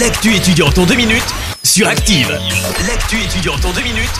[0.00, 1.22] L'actu étudiante en deux minutes
[1.62, 2.28] sur Active.
[2.88, 4.10] L'actu étudiante en deux minutes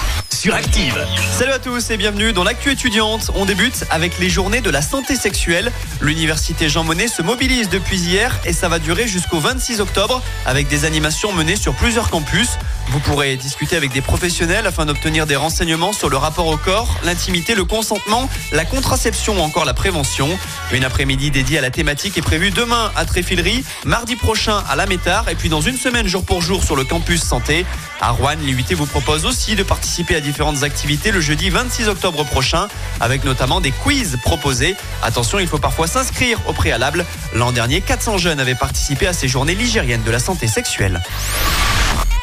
[0.53, 0.95] Active.
[1.33, 3.31] Salut à tous et bienvenue dans l'actu étudiante.
[3.35, 5.73] On débute avec les journées de la santé sexuelle.
[6.03, 10.69] L'université Jean Monnet se mobilise depuis hier et ça va durer jusqu'au 26 octobre avec
[10.69, 12.59] des animations menées sur plusieurs campus.
[12.89, 16.95] Vous pourrez discuter avec des professionnels afin d'obtenir des renseignements sur le rapport au corps,
[17.05, 20.29] l'intimité, le consentement, la contraception ou encore la prévention.
[20.73, 24.85] Une après-midi dédiée à la thématique est prévue demain à Tréfilerie, mardi prochain à La
[24.87, 27.65] Métard et puis dans une semaine jour pour jour sur le campus santé.
[28.01, 32.25] À Rouen, l'UIT vous propose aussi de participer à différentes activités le jeudi 26 octobre
[32.25, 32.67] prochain
[32.99, 34.75] avec notamment des quiz proposés.
[35.01, 37.07] Attention, il faut parfois s'inscrire au préalable.
[37.37, 41.01] L'an dernier, 400 jeunes avaient participé à ces journées ligériennes de la santé sexuelle.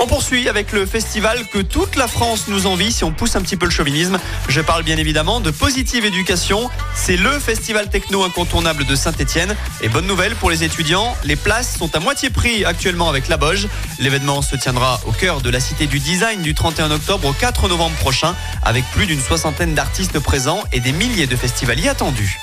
[0.04, 3.42] On poursuit avec le festival que toute la France nous envie si on pousse un
[3.44, 4.18] petit peu le chauvinisme.
[4.48, 6.72] Je parle bien évidemment de Positive Éducation.
[6.96, 9.56] C'est le festival techno incontournable de Saint-Etienne.
[9.82, 13.38] Et bonne nouvelle pour les étudiants, les places sont à moitié prix actuellement avec la
[13.38, 13.68] Boge.
[14.00, 17.70] L'événement se tiendra au cœur de la Cité du Design du 31 octobre au 4
[17.70, 22.40] novembre prochain avec plus d'une soixantaine d'artistes présents et des milliers de festivaliers attendus.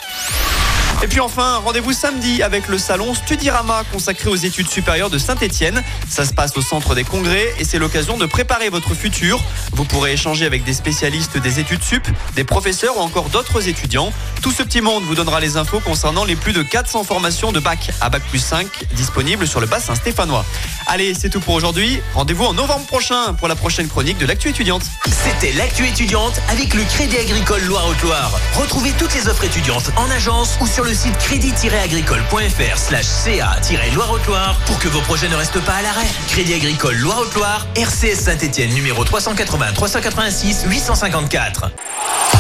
[1.01, 5.81] Et puis enfin, rendez-vous samedi avec le salon Studirama consacré aux études supérieures de Saint-Etienne.
[6.09, 9.41] Ça se passe au centre des congrès et c'est l'occasion de préparer votre futur.
[9.73, 14.13] Vous pourrez échanger avec des spécialistes des études sup, des professeurs ou encore d'autres étudiants.
[14.43, 17.61] Tout ce petit monde vous donnera les infos concernant les plus de 400 formations de
[17.61, 20.45] bac à bac plus 5 disponibles sur le bassin stéphanois.
[20.91, 22.01] Allez, c'est tout pour aujourd'hui.
[22.15, 24.85] Rendez-vous en novembre prochain pour la prochaine chronique de l'actu étudiante.
[25.07, 28.41] C'était l'actu étudiante avec le Crédit Agricole Loire-Haute-Loire.
[28.55, 34.79] Retrouvez toutes les offres étudiantes en agence ou sur le site crédit-agricole.fr slash ca-loire-haute-Loire pour
[34.79, 36.07] que vos projets ne restent pas à l'arrêt.
[36.29, 41.71] Crédit Agricole Loire-Haute-Loire, RCS Saint-Etienne numéro 380 386 854.